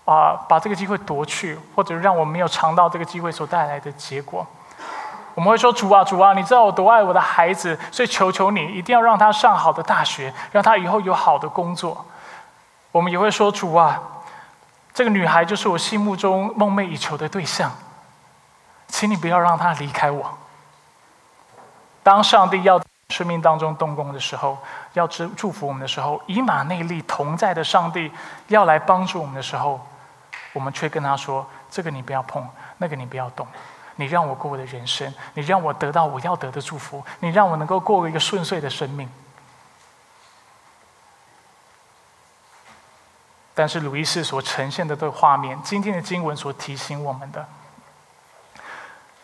[0.05, 4.45] 啊，把这个机会夺去，或者让我没有尝到这个机会所带来的结果。
[5.33, 12.05] 我们会说：“主啊，主啊，你知道我多爱我的孩子，所以求求你，一定要让他上好的大学，让他以后有好的工作。”
[12.93, 13.99] 我们也会说：“主啊，
[14.93, 17.71] 这个女孩就是我心目中梦寐以求的对象，
[18.87, 20.37] 请你不要让她离开我。”
[22.03, 22.79] 当上帝要
[23.15, 24.57] 生命当中动工的时候，
[24.93, 28.11] 要祝祝福我们的时候，以马内利同在的上帝
[28.47, 29.79] 要来帮助我们的时候。
[30.51, 32.47] 我们却跟他说：“这个你不要碰，
[32.77, 33.45] 那个你不要动，
[33.97, 39.09] 你让我过我的人生，你让我得到我要得的祝福，你让我能够过一个顺遂的生命。”
[43.53, 47.45] 但是，鲁伊斯所呈现的这个画面，今天的经文所提醒我们的，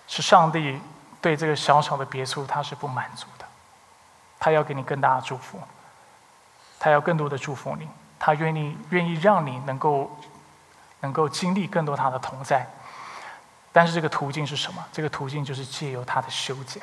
[0.07, 0.81] 是上帝
[1.21, 3.25] 对这个小小的别墅他是不满足，
[4.41, 5.57] 他要给你更大的祝福，
[6.77, 7.87] 他要更多的祝福你，
[8.19, 10.11] 他愿意愿意让你能够。
[11.03, 12.63] 能够经历更多他的同在，
[13.71, 14.85] 但是这个途径是什么？
[14.91, 16.79] 这个途径就是借由他的修剪，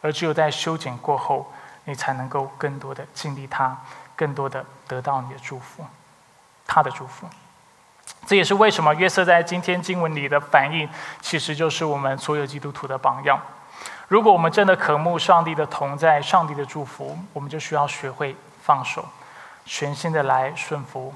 [0.00, 1.52] 而只有在修剪过后，
[1.84, 3.78] 你才能够更多的经历他，
[4.16, 5.84] 更多的得到你的祝福，
[6.66, 7.26] 他的祝福。
[8.24, 10.88] 这也是为什么约瑟在今天经文里的反应，
[11.20, 13.38] 其实就是我们所有基督徒的榜样。
[14.08, 19.04] 如果我们真的渴慕上帝的同在、上帝的祝福，我们就需要学会放手，
[19.64, 21.14] 全心的来顺服、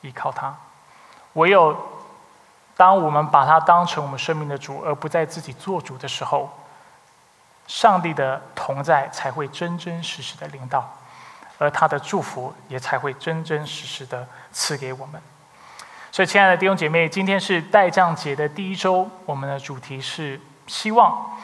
[0.00, 0.54] 依靠他。
[1.34, 1.76] 唯有
[2.74, 6.50] 当我们把它当成我们生命的主，而不再自己做主的时候，
[7.66, 10.90] 上帝的同在才会真真实实的领导，
[11.58, 15.20] 而他的祝福也才会真真实实的赐给我们。
[16.10, 21.36] 所以，亲爱的弟兄姐妹，今天是代降节的第一周，我们的主题是希望。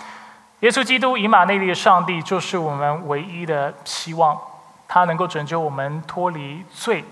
[0.61, 4.41] 耶稣基督以马内利的上帝就是我们唯一的希望，
[4.89, 7.05] 他能够拯救我们脱离罪。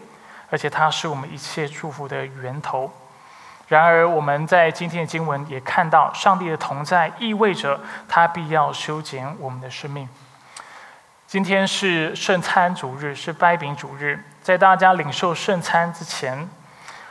[0.50, 2.92] 而且他是我们一切祝福的源头。
[3.68, 10.06] 然而，我们在今天的经文也看到，上帝的同在意味着他必要修剪我们的生命。
[11.26, 14.22] 今天是圣餐主日，是掰饼主日。
[14.42, 16.46] 在大家领受圣餐之前，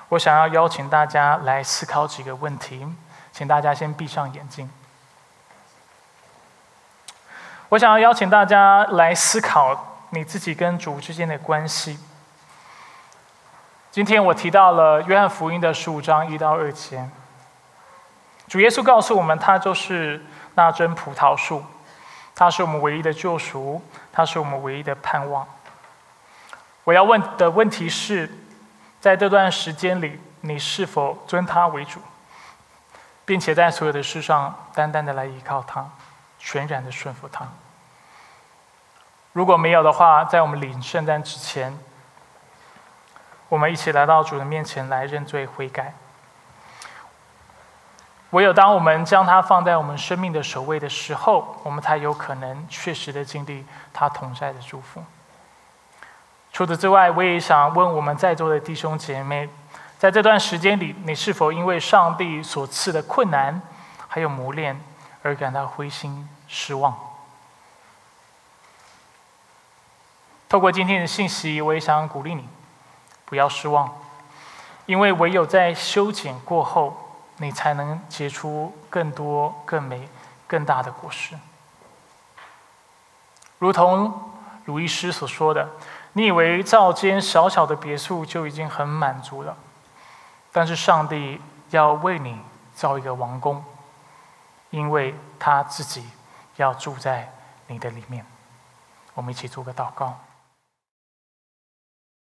[0.10, 2.86] 我想要邀请大家来思考几个问题，
[3.32, 4.70] 请大家先闭上眼睛。
[7.72, 11.98] 我想要邀请大家来思考你自己跟主之间的关系。
[13.90, 17.10] 今天我提到了约翰福音的十五章一到二节，
[18.50, 20.22] 主耶稣告诉我们，他就是
[20.56, 21.64] 那真葡萄树，
[22.36, 25.48] 他是我们唯一的救赎，他是我们唯一的盼望。
[26.84, 28.30] 我要问的问题是，
[29.00, 32.02] 在这段时间里，你是否尊他为主，
[33.24, 35.88] 并且在所有的事上单单的来依靠他，
[36.42, 37.48] 全然的顺服他？
[39.32, 41.78] 如果没有的话，在我们领圣诞之前。
[43.50, 45.94] 我们一起来到主的面前来认罪悔改。
[48.30, 55.04] 唯有当我们将它放在我们生命的首位的时候，我们才有可能确实的经历他同在的祝福。
[56.54, 59.50] 除此之外，我也想问我们在座的弟兄姐妹，
[59.98, 63.62] 在这段时间里，你是否因为上帝所赐的困难
[64.08, 64.82] 还有磨练
[65.24, 66.98] 而感到灰心失望？
[70.50, 72.48] 透过今天的信息，我也想鼓励你，
[73.26, 73.94] 不要失望，
[74.86, 77.08] 因为唯有在修剪过后。
[77.38, 80.08] 你才能结出更多、更美、
[80.46, 81.36] 更大的果实。
[83.58, 84.32] 如同
[84.66, 85.68] 鲁医师所说的
[86.14, 89.58] ：“你以为造间小小的别墅就已经很满足了，
[90.52, 91.42] 但是上帝
[91.72, 92.40] 要为你
[92.76, 93.64] 造一个王宫，
[94.72, 96.10] 因为他自己
[96.56, 97.32] 要住在
[97.68, 98.26] 你的里面。”
[99.14, 100.20] 我们一起做个祷告。